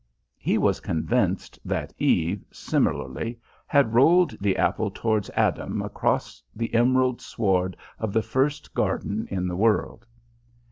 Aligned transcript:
He 0.39 0.57
was 0.57 0.79
convinced 0.79 1.59
that 1.63 1.93
Eve, 1.99 2.43
similarly, 2.51 3.37
had 3.67 3.93
rolled 3.93 4.35
the 4.41 4.57
apple 4.57 4.89
towards 4.89 5.29
Adam 5.35 5.79
across 5.83 6.41
the 6.55 6.73
emerald 6.73 7.21
sward 7.21 7.77
of 7.99 8.11
the 8.11 8.23
first 8.23 8.73
garden 8.73 9.27
in 9.29 9.47
the 9.47 9.55
world. 9.55 10.07